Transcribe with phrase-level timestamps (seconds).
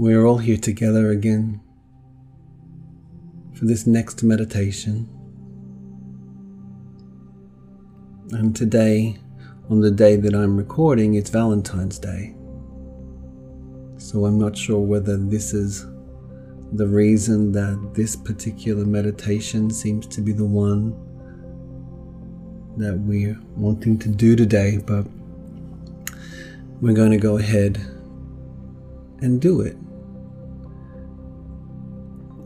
[0.00, 1.60] We're all here together again
[3.52, 5.06] for this next meditation.
[8.32, 9.18] And today,
[9.68, 12.34] on the day that I'm recording, it's Valentine's Day.
[13.98, 15.84] So I'm not sure whether this is
[16.72, 20.92] the reason that this particular meditation seems to be the one
[22.78, 25.06] that we're wanting to do today, but
[26.80, 27.76] we're going to go ahead
[29.20, 29.76] and do it.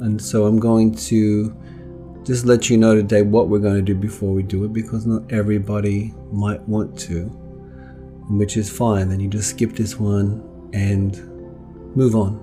[0.05, 1.57] And so I'm going to
[2.25, 5.07] just let you know today what we're going to do before we do it because
[5.07, 7.25] not everybody might want to,
[8.29, 9.09] which is fine.
[9.09, 11.17] Then you just skip this one and
[11.97, 12.39] move on.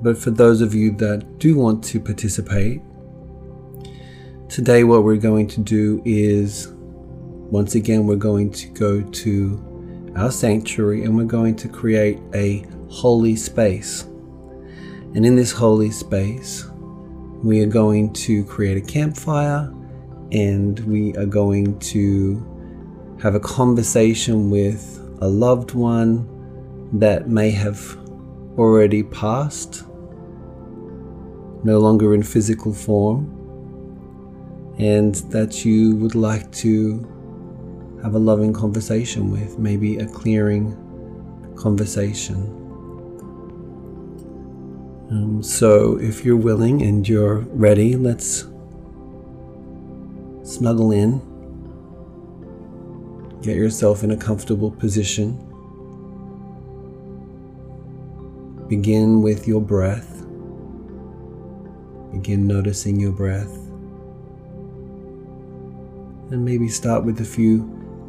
[0.00, 2.80] But for those of you that do want to participate,
[4.48, 6.68] today what we're going to do is
[7.50, 12.64] once again, we're going to go to our sanctuary and we're going to create a
[12.88, 14.06] holy space.
[15.18, 16.64] And in this holy space,
[17.42, 19.68] we are going to create a campfire
[20.30, 26.28] and we are going to have a conversation with a loved one
[27.00, 27.98] that may have
[28.56, 29.82] already passed,
[31.64, 33.24] no longer in physical form,
[34.78, 40.76] and that you would like to have a loving conversation with, maybe a clearing
[41.56, 42.57] conversation.
[45.10, 48.44] Um, so, if you're willing and you're ready, let's
[50.42, 51.22] snuggle in.
[53.40, 55.36] Get yourself in a comfortable position.
[58.68, 60.26] Begin with your breath.
[62.12, 63.54] Begin noticing your breath.
[66.30, 67.64] And maybe start with a few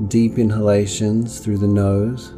[0.09, 2.33] deep inhalations through the nose.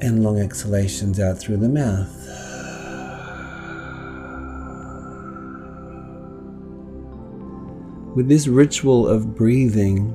[0.00, 2.14] And long exhalations out through the mouth.
[8.14, 10.14] With this ritual of breathing,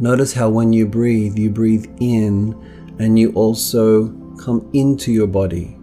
[0.00, 2.54] notice how when you breathe, you breathe in
[2.98, 5.76] and you also come into your body.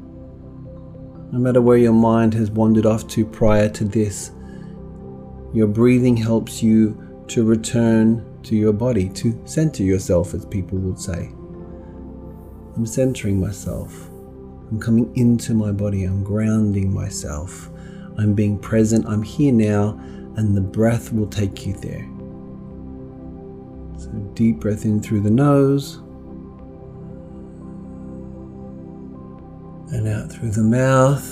[1.31, 4.31] No matter where your mind has wandered off to prior to this,
[5.53, 11.00] your breathing helps you to return to your body, to center yourself, as people would
[11.00, 11.31] say.
[12.78, 14.08] I'm centering myself.
[14.70, 16.04] I'm coming into my body.
[16.04, 17.72] I'm grounding myself.
[18.20, 19.08] I'm being present.
[19.08, 20.00] I'm here now,
[20.36, 22.08] and the breath will take you there.
[23.98, 25.96] So, deep breath in through the nose
[29.92, 31.26] and out through the mouth.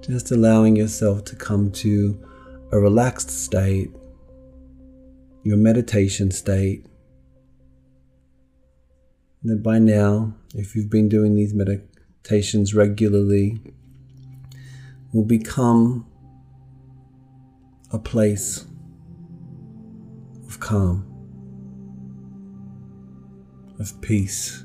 [0.00, 2.18] Just allowing yourself to come to
[2.72, 3.90] a relaxed state
[5.42, 6.86] your meditation state.
[9.42, 13.60] That by now, if you've been doing these meditations regularly,
[15.12, 16.06] will become
[17.92, 18.66] a place
[20.46, 21.06] of calm,
[23.78, 24.64] of peace.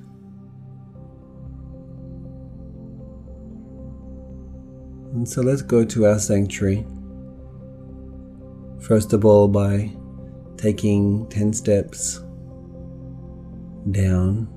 [5.14, 6.86] And so let's go to our sanctuary.
[8.82, 9.96] First of all, by
[10.66, 12.22] taking 10 steps
[13.92, 14.48] down,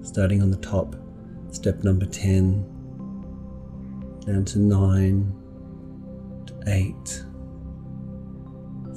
[0.00, 0.94] starting on the top,
[1.50, 2.62] step number 10,
[4.24, 5.34] down to 9,
[6.46, 7.24] to 8,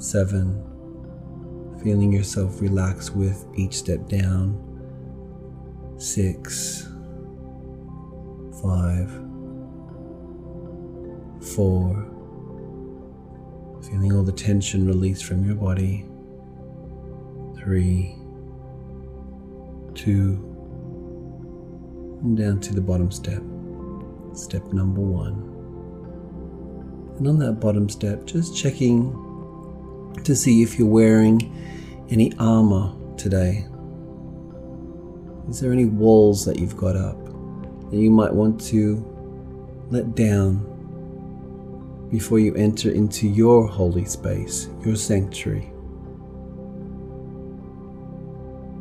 [0.00, 4.56] 7, feeling yourself relax with each step down,
[5.98, 6.88] 6,
[8.62, 9.10] 5,
[11.52, 12.10] 4,
[13.82, 16.06] feeling all the tension release from your body
[17.64, 18.14] three,
[19.94, 20.38] two,
[22.22, 23.42] and down to the bottom step,
[24.34, 25.50] step number one.
[27.16, 29.12] And on that bottom step, just checking
[30.24, 31.40] to see if you're wearing
[32.10, 33.66] any armor today.
[35.48, 37.16] Is there any walls that you've got up
[37.90, 39.02] that you might want to
[39.90, 40.70] let down
[42.10, 45.73] before you enter into your holy space, your sanctuary?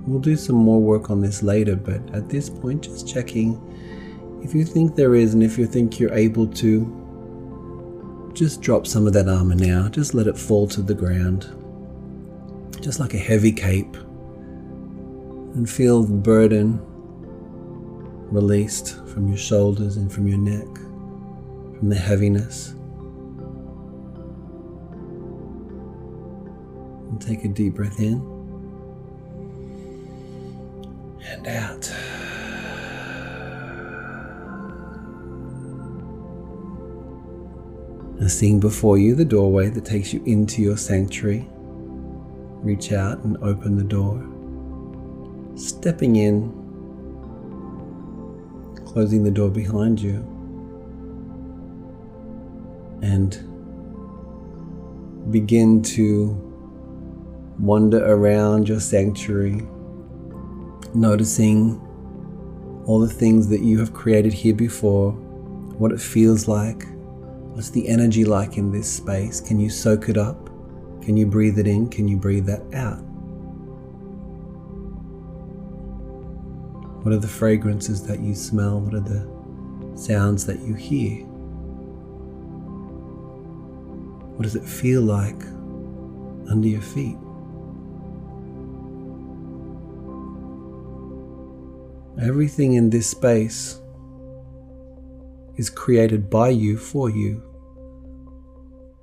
[0.05, 3.59] We'll do some more work on this later, but at this point, just checking
[4.43, 9.07] if you think there is and if you think you're able to, just drop some
[9.07, 9.87] of that armor now.
[9.87, 11.47] Just let it fall to the ground,
[12.81, 13.95] just like a heavy cape,
[15.55, 16.81] and feel the burden
[18.33, 20.67] released from your shoulders and from your neck,
[21.77, 22.71] from the heaviness.
[27.09, 28.32] And take a deep breath in
[38.23, 41.45] And seeing before you the doorway that takes you into your sanctuary,
[42.61, 44.15] reach out and open the door.
[45.57, 46.49] Stepping in,
[48.85, 50.19] closing the door behind you,
[53.01, 53.33] and
[55.29, 56.29] begin to
[57.59, 59.67] wander around your sanctuary,
[60.93, 61.77] noticing
[62.85, 66.85] all the things that you have created here before, what it feels like,
[67.53, 69.39] what's the energy like in this space.
[69.39, 70.47] Can you soak it up?
[71.03, 71.87] Can you breathe it in?
[71.87, 72.99] Can you breathe that out?
[77.03, 78.79] What are the fragrances that you smell?
[78.79, 79.27] What are the
[79.95, 81.25] sounds that you hear?
[84.35, 85.43] What does it feel like
[86.49, 87.17] under your feet?
[92.19, 93.79] Everything in this space
[95.55, 97.43] is created by you for you.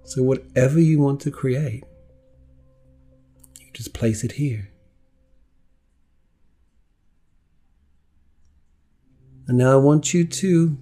[0.05, 1.85] So, whatever you want to create,
[3.61, 4.71] you just place it here.
[9.47, 10.79] And now I want you to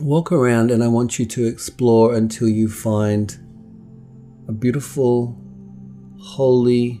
[0.00, 3.36] walk around and I want you to explore until you find
[4.48, 5.40] a beautiful,
[6.18, 7.00] holy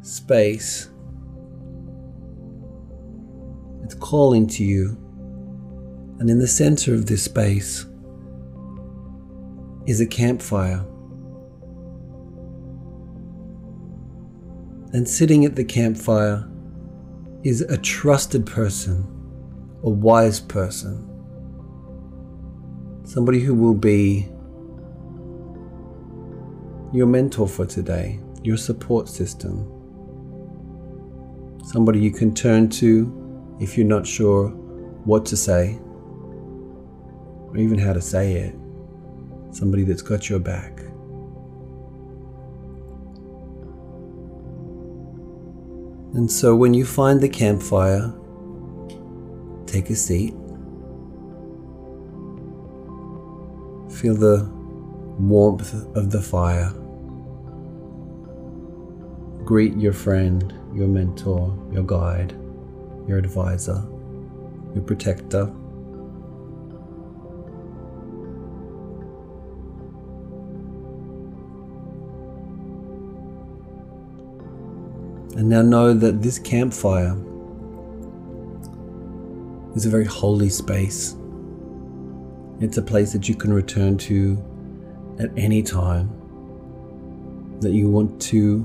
[0.00, 0.88] space.
[3.84, 5.01] It's calling to you.
[6.22, 7.84] And in the center of this space
[9.88, 10.84] is a campfire.
[14.92, 16.48] And sitting at the campfire
[17.42, 19.02] is a trusted person,
[19.82, 21.04] a wise person,
[23.02, 24.28] somebody who will be
[26.92, 29.66] your mentor for today, your support system,
[31.64, 34.50] somebody you can turn to if you're not sure
[35.04, 35.80] what to say
[37.52, 38.54] or even how to say it,
[39.50, 40.80] somebody that's got your back.
[46.14, 48.12] And so when you find the campfire,
[49.66, 50.34] take a seat.
[54.00, 54.48] Feel the
[55.18, 56.70] warmth of the fire.
[59.44, 62.32] Greet your friend, your mentor, your guide,
[63.06, 63.82] your advisor,
[64.74, 65.52] your protector.
[75.42, 77.16] And now know that this campfire
[79.74, 81.16] is a very holy space.
[82.60, 84.40] It's a place that you can return to
[85.18, 86.10] at any time.
[87.58, 88.60] That you want to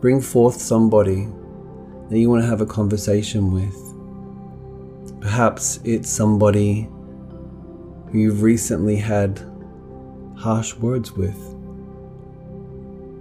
[0.00, 1.28] bring forth somebody
[2.10, 5.20] that you want to have a conversation with.
[5.20, 6.88] Perhaps it's somebody
[8.10, 9.40] who you've recently had
[10.36, 11.38] harsh words with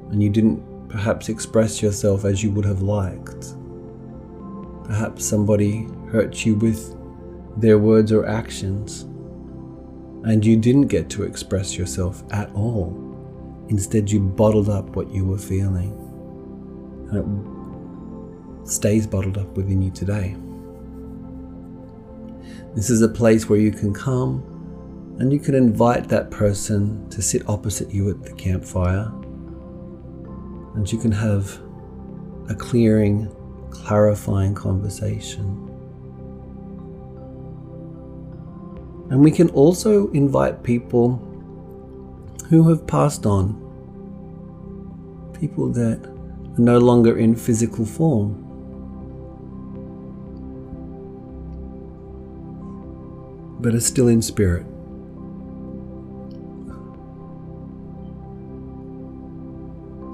[0.09, 3.55] and you didn't perhaps express yourself as you would have liked.
[4.85, 6.95] Perhaps somebody hurt you with
[7.57, 9.03] their words or actions,
[10.23, 13.07] and you didn't get to express yourself at all.
[13.69, 15.93] Instead, you bottled up what you were feeling,
[17.11, 20.35] and it stays bottled up within you today.
[22.75, 24.47] This is a place where you can come
[25.19, 29.11] and you can invite that person to sit opposite you at the campfire
[30.75, 31.59] and you can have
[32.49, 33.29] a clearing,
[33.69, 35.67] clarifying conversation.
[39.09, 41.17] And we can also invite people
[42.49, 43.55] who have passed on,
[45.37, 48.37] people that are no longer in physical form.
[53.59, 54.65] But are still in spirit.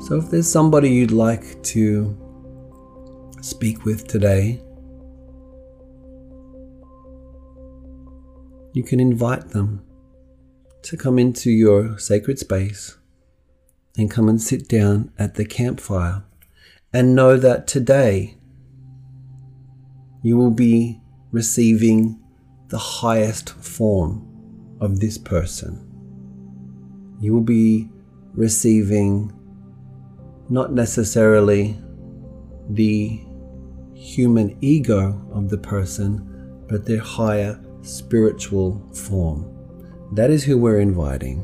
[0.07, 2.15] So, if there's somebody you'd like to
[3.41, 4.61] speak with today,
[8.71, 9.83] you can invite them
[10.83, 12.97] to come into your sacred space
[13.97, 16.23] and come and sit down at the campfire
[16.93, 18.37] and know that today
[20.23, 21.01] you will be
[21.33, 22.17] receiving
[22.69, 24.25] the highest form
[24.79, 25.83] of this person.
[27.19, 27.89] You will be
[28.35, 29.33] receiving
[30.49, 31.77] not necessarily
[32.69, 33.19] the
[33.93, 39.53] human ego of the person, but their higher spiritual form.
[40.13, 41.43] That is who we're inviting.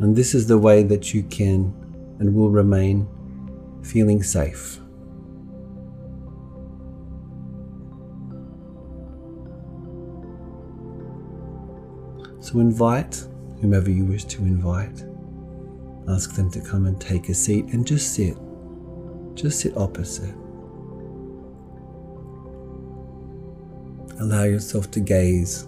[0.00, 1.72] And this is the way that you can
[2.18, 3.08] and will remain
[3.82, 4.80] feeling safe.
[12.40, 13.24] So invite
[13.60, 15.13] whomever you wish to invite.
[16.08, 18.36] Ask them to come and take a seat and just sit.
[19.34, 20.34] Just sit opposite.
[24.20, 25.66] Allow yourself to gaze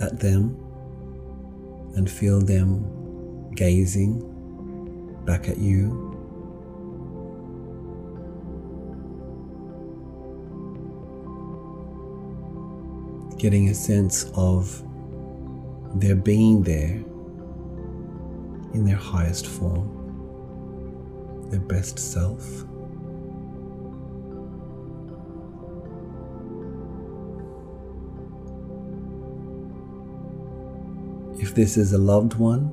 [0.00, 0.56] at them
[1.96, 4.20] and feel them gazing
[5.24, 6.10] back at you.
[13.38, 14.82] Getting a sense of
[15.96, 17.04] their being there
[18.74, 19.88] in their highest form,
[21.50, 22.44] their best self.
[31.40, 32.72] If this is a loved one,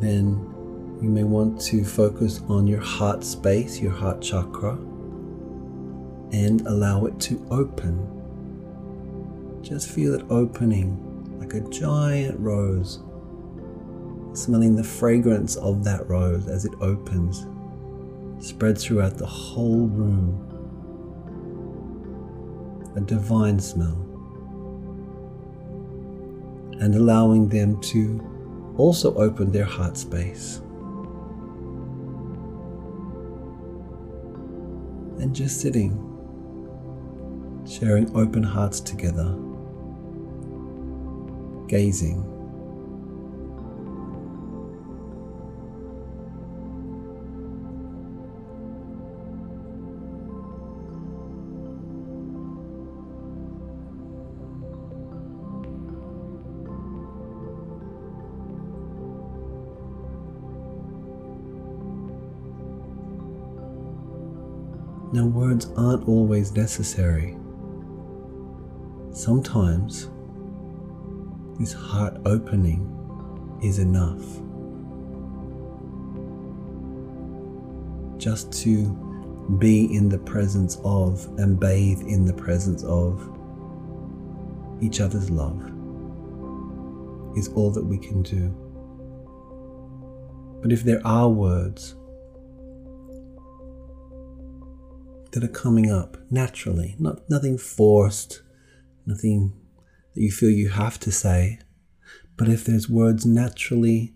[0.00, 0.52] then
[1.02, 4.78] you may want to focus on your heart space, your heart chakra,
[6.32, 7.98] and allow it to open.
[9.62, 13.00] Just feel it opening like a giant rose,
[14.36, 17.46] smelling the fragrance of that rose as it opens,
[18.44, 20.42] spreads throughout the whole room.
[22.96, 24.02] A divine smell.
[26.80, 30.58] And allowing them to also open their heart space.
[35.18, 36.02] And just sitting,
[37.66, 39.34] sharing open hearts together
[41.68, 42.35] gazing.
[65.12, 67.36] Now, words aren't always necessary.
[69.12, 70.10] Sometimes
[71.58, 72.92] this heart opening
[73.62, 74.22] is enough.
[78.18, 78.90] Just to
[79.58, 83.30] be in the presence of and bathe in the presence of
[84.80, 85.62] each other's love
[87.36, 88.48] is all that we can do.
[90.62, 91.94] But if there are words
[95.36, 98.40] that are coming up naturally, not nothing forced,
[99.04, 99.52] nothing
[100.14, 101.58] that you feel you have to say,
[102.38, 104.14] but if there's words naturally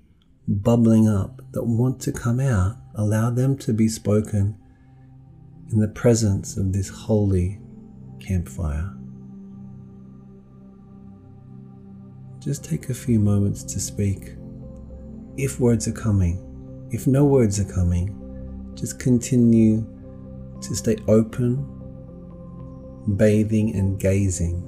[0.48, 4.56] bubbling up that want to come out, allow them to be spoken
[5.70, 7.60] in the presence of this holy
[8.18, 8.90] campfire.
[12.38, 14.36] Just take a few moments to speak.
[15.36, 18.16] If words are coming, if no words are coming,
[18.74, 19.86] just continue
[20.62, 21.64] to stay open,
[23.16, 24.62] bathing and gazing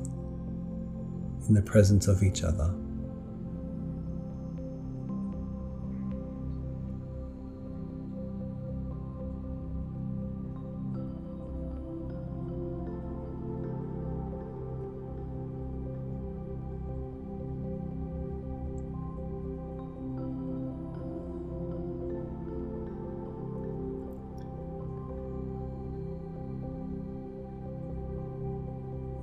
[1.48, 2.74] in the presence of each other.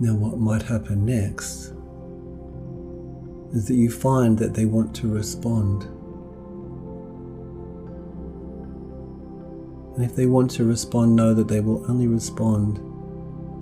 [0.02, 1.74] Now, what might happen next
[3.54, 5.84] is that you find that they want to respond.
[9.96, 12.78] And if they want to respond, know that they will only respond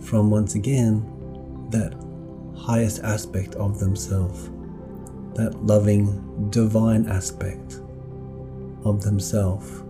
[0.03, 1.01] from once again
[1.71, 1.95] that
[2.55, 4.51] highest aspect of themselves,
[5.33, 7.79] that loving divine aspect
[8.83, 9.83] of themselves.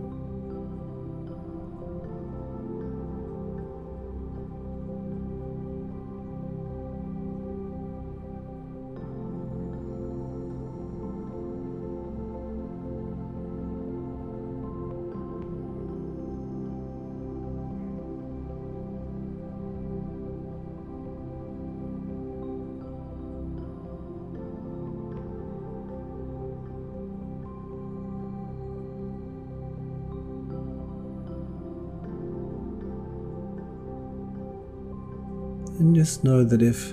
[35.87, 36.91] And just know that if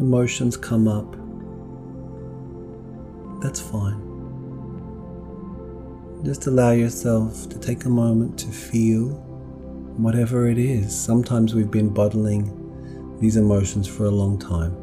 [0.00, 1.14] emotions come up,
[3.40, 4.00] that's fine.
[6.24, 9.10] Just allow yourself to take a moment to feel
[9.98, 11.00] whatever it is.
[11.00, 12.50] Sometimes we've been bottling
[13.20, 14.74] these emotions for a long time.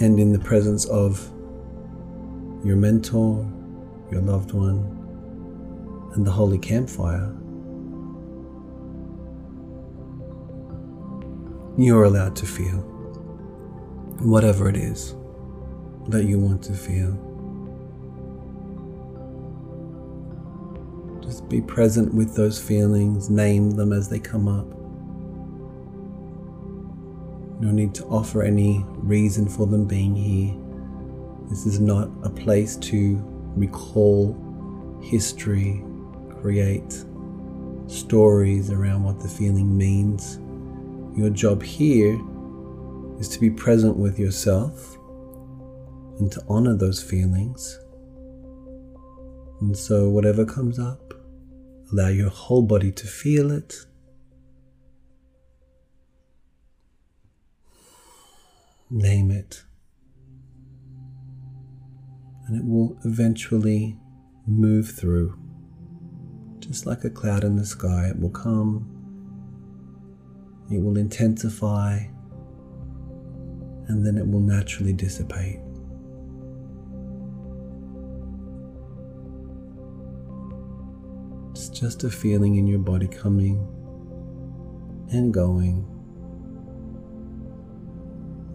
[0.00, 1.18] And in the presence of
[2.62, 3.50] your mentor,
[4.10, 4.80] your loved one,
[6.14, 7.34] and the holy campfire,
[11.78, 12.78] you're allowed to feel
[14.18, 15.14] whatever it is
[16.08, 17.12] that you want to feel.
[21.22, 24.66] Just be present with those feelings, name them as they come up.
[27.60, 30.56] No need to offer any reason for them being here.
[31.48, 33.22] This is not a place to
[33.54, 34.36] recall
[35.00, 35.84] history,
[36.40, 37.04] create
[37.86, 40.40] stories around what the feeling means.
[41.18, 42.18] Your job here
[43.18, 44.96] is to be present with yourself
[46.18, 47.78] and to honor those feelings.
[49.60, 51.12] And so, whatever comes up,
[51.92, 53.74] allow your whole body to feel it
[58.90, 59.64] Name it.
[62.46, 63.98] And it will eventually
[64.46, 65.38] move through.
[66.58, 68.97] Just like a cloud in the sky, it will come,
[70.70, 71.98] it will intensify,
[73.88, 75.60] and then it will naturally dissipate.
[81.52, 83.56] It's just a feeling in your body coming
[85.10, 85.86] and going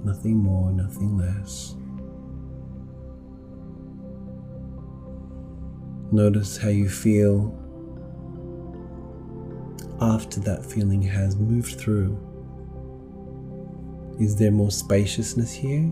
[0.03, 1.75] nothing more, nothing less.
[6.11, 7.57] Notice how you feel
[10.01, 12.17] after that feeling has moved through.
[14.19, 15.89] Is there more spaciousness here?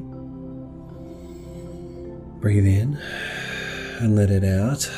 [2.39, 2.97] Breathe in
[3.99, 4.89] and let it out.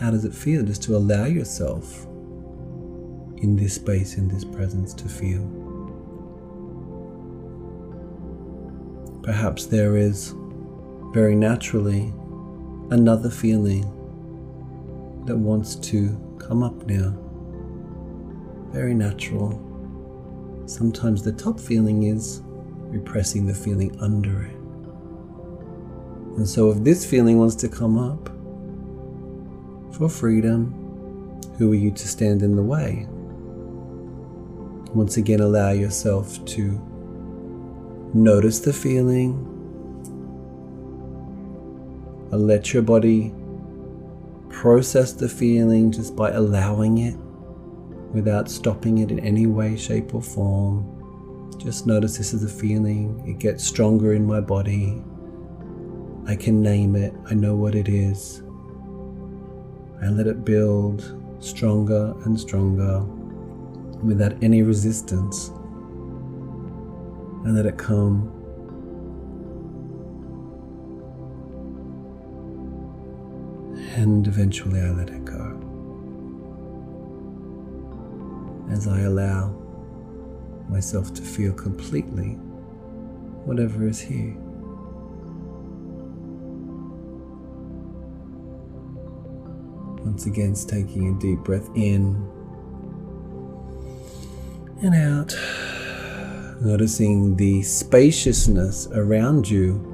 [0.00, 2.06] How does it feel just to allow yourself
[3.42, 5.46] in this space, in this presence to feel.
[9.22, 10.34] Perhaps there is
[11.12, 12.12] very naturally
[12.90, 13.84] another feeling
[15.26, 17.14] that wants to come up now.
[18.72, 19.64] Very natural.
[20.66, 22.42] Sometimes the top feeling is
[22.90, 24.56] repressing the feeling under it.
[26.36, 28.28] And so, if this feeling wants to come up
[29.96, 30.72] for freedom,
[31.58, 33.06] who are you to stand in the way?
[34.94, 36.80] Once again, allow yourself to
[38.14, 39.44] notice the feeling.
[42.30, 43.34] Let your body
[44.50, 47.16] process the feeling just by allowing it
[48.12, 50.94] without stopping it in any way, shape, or form.
[51.58, 53.22] Just notice this is a feeling.
[53.26, 55.02] It gets stronger in my body.
[56.26, 57.14] I can name it.
[57.26, 58.42] I know what it is.
[60.02, 63.02] I let it build stronger and stronger
[64.02, 65.48] without any resistance
[67.44, 68.37] and let it come.
[73.98, 75.58] And eventually I let it go.
[78.70, 79.48] As I allow
[80.68, 82.34] myself to feel completely
[83.44, 84.36] whatever is here.
[90.04, 92.24] Once again, taking a deep breath in
[94.80, 95.36] and out.
[96.62, 99.87] Noticing the spaciousness around you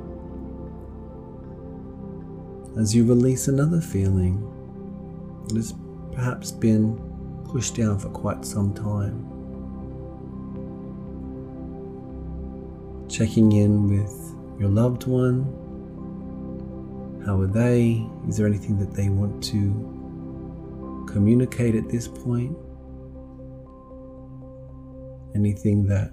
[2.78, 4.40] as you release another feeling
[5.48, 5.74] that has
[6.12, 6.96] perhaps been
[7.50, 9.30] pushed down for quite some time.
[13.08, 15.44] Checking in with your loved one.
[17.24, 18.06] How are they?
[18.28, 22.56] Is there anything that they want to communicate at this point?
[25.34, 26.12] anything that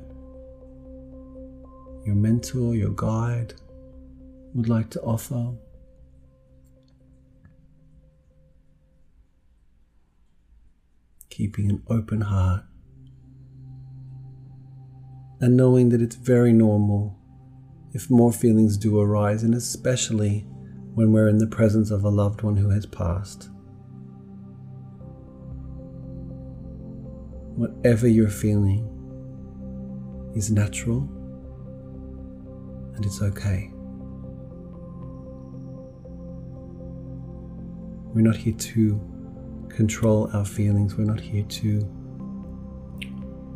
[2.05, 3.53] your mentor, your guide
[4.53, 5.53] would like to offer.
[11.41, 12.65] Keeping an open heart
[15.39, 17.17] and knowing that it's very normal
[17.93, 20.45] if more feelings do arise, and especially
[20.93, 23.49] when we're in the presence of a loved one who has passed.
[27.55, 28.87] Whatever you're feeling,
[30.35, 31.09] is natural
[32.93, 33.71] and it's okay.
[38.13, 39.10] We're not here to
[39.71, 41.87] control our feelings, we're not here to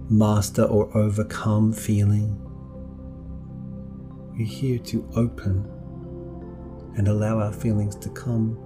[0.09, 2.41] master or overcome feeling.
[4.37, 5.71] We're here to open
[6.97, 8.57] and allow our feelings to come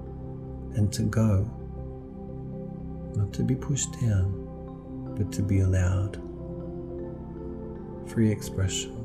[0.75, 1.49] and to go,
[3.15, 6.21] not to be pushed down, but to be allowed
[8.09, 8.95] free expression.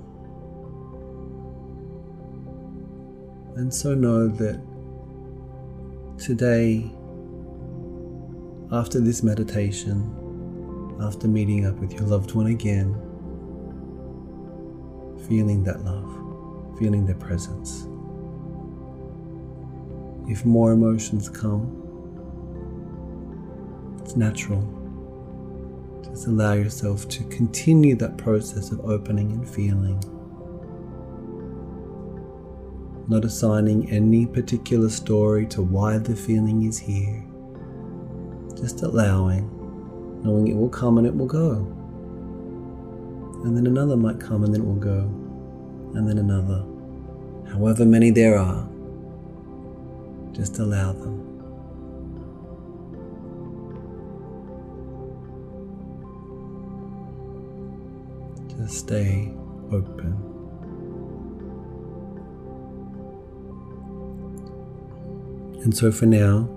[3.57, 4.61] And so know that
[6.19, 6.91] today,
[8.75, 12.93] after this meditation, after meeting up with your loved one again,
[15.29, 17.87] feeling that love, feeling their presence.
[20.29, 21.81] If more emotions come,
[24.03, 24.63] it's natural.
[26.03, 30.03] Just allow yourself to continue that process of opening and feeling
[33.07, 37.23] not assigning any particular story to why the feeling is here.
[38.57, 39.51] Just allowing,
[40.23, 41.67] knowing it will come and it will go.
[43.45, 45.01] And then another might come and then it will go.
[45.95, 46.65] And then another.
[47.53, 48.69] However many there are,
[50.33, 51.21] just allow them.
[58.57, 59.33] Just stay
[59.71, 60.17] open.
[65.63, 66.49] And so for now,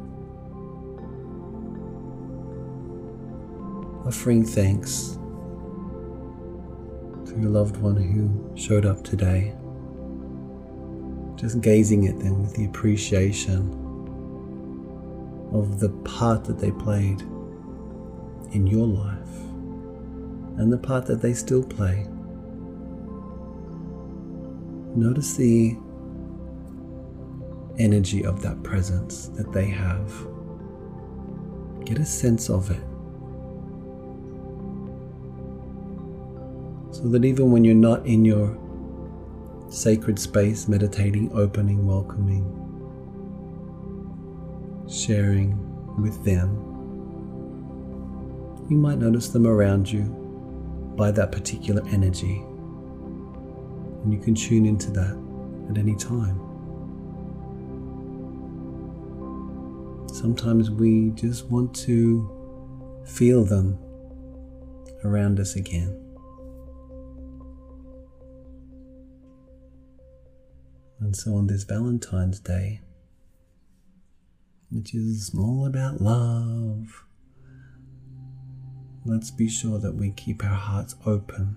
[4.07, 5.19] offering thanks
[7.25, 9.53] to your loved one who showed up today,
[11.35, 13.69] just gazing at them with the appreciation
[15.51, 17.19] of the part that they played
[18.53, 19.35] in your life
[20.57, 22.07] and the part that they still play.
[24.95, 25.75] Notice the
[27.77, 30.13] energy of that presence that they have.
[31.83, 32.81] Get a sense of it.
[36.97, 38.57] So that even when you're not in your
[39.69, 42.43] sacred space, meditating, opening, welcoming,
[44.89, 45.60] sharing
[46.01, 46.55] with them,
[48.67, 50.05] you might notice them around you
[50.97, 52.43] by that particular energy.
[54.03, 55.15] And you can tune into that
[55.69, 56.41] at any time.
[60.12, 63.77] Sometimes we just want to feel them
[65.03, 66.06] around us again.
[70.99, 72.81] And so on this Valentine's Day,
[74.69, 77.05] which is all about love,
[79.05, 81.55] let's be sure that we keep our hearts open.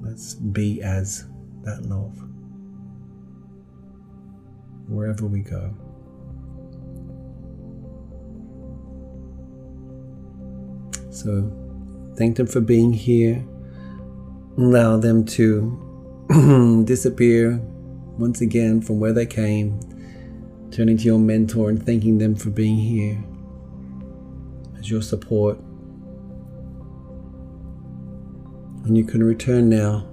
[0.00, 1.24] Let's be as
[1.62, 2.16] that love
[4.86, 5.74] wherever we go.
[11.10, 11.50] So
[12.16, 13.44] thank them for being here.
[14.58, 15.93] Allow them to
[16.84, 17.60] disappear
[18.18, 19.78] once again from where they came.
[20.70, 23.22] Turning to your mentor and thanking them for being here
[24.78, 25.58] as your support.
[28.84, 30.06] And you can return now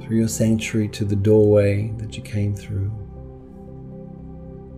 [0.00, 2.90] through your sanctuary to the doorway that you came through,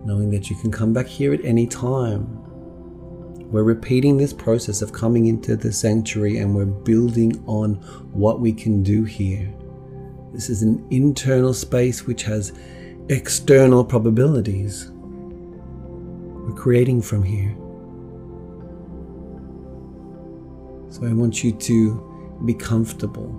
[0.05, 2.45] knowing that you can come back here at any time
[3.51, 7.75] we're repeating this process of coming into the sanctuary and we're building on
[8.11, 9.53] what we can do here.
[10.35, 12.51] This is an internal space which has
[13.07, 14.91] external probabilities.
[14.91, 17.55] We're creating from here.
[20.91, 23.29] So I want you to be comfortable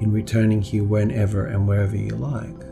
[0.00, 2.62] in returning here whenever and wherever you like.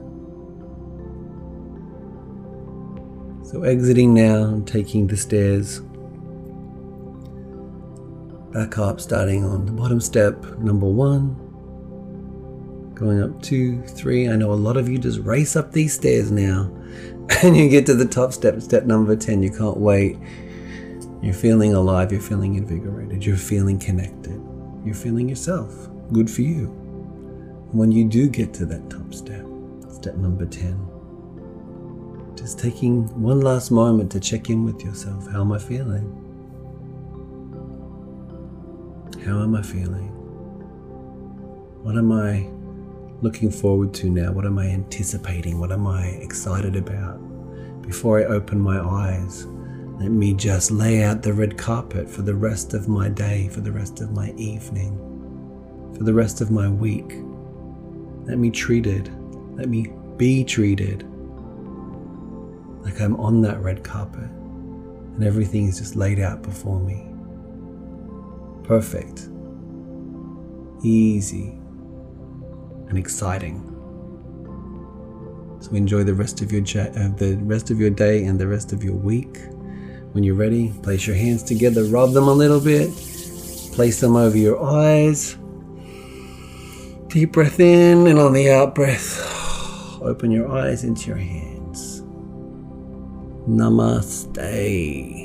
[3.45, 5.81] So exiting now and taking the stairs
[8.55, 11.42] back up, starting on the bottom step, number one,
[13.03, 14.29] going up two, three.
[14.29, 16.71] I know a lot of you just race up these stairs now,
[17.43, 19.43] and you get to the top step, step number 10.
[19.43, 20.19] You can't wait.
[21.21, 24.41] You're feeling alive, you're feeling invigorated, you're feeling connected,
[24.85, 25.89] you're feeling yourself.
[26.13, 26.67] Good for you.
[27.73, 29.45] When you do get to that top step,
[29.89, 35.29] step number 10, just taking one last moment to check in with yourself.
[35.29, 36.19] How am I feeling?
[39.25, 40.09] How am I feeling?
[41.83, 42.49] What am I
[43.23, 44.33] looking forward to now?
[44.33, 45.59] What am I anticipating?
[45.59, 47.17] What am I excited about?
[47.83, 49.47] Before I open my eyes,
[50.01, 53.61] let me just lay out the red carpet for the rest of my day, for
[53.61, 54.99] the rest of my evening,
[55.97, 57.15] for the rest of my week.
[58.27, 59.11] Let me treat it.
[59.57, 61.03] let me be treated
[62.85, 64.31] like I'm on that red carpet
[65.15, 67.13] and everything is just laid out before me
[68.65, 69.29] perfect,
[70.83, 71.59] easy,
[72.93, 73.57] and exciting.
[75.61, 78.73] So enjoy the rest of your uh, the rest of your day and the rest
[78.73, 79.39] of your week.
[80.13, 82.91] When you're ready, place your hands together, rub them a little bit,
[83.73, 85.39] place them over your eyes.
[87.09, 89.19] Deep breath in, and on the out breath,
[90.03, 92.03] open your eyes into your hands.
[93.49, 95.22] Namaste.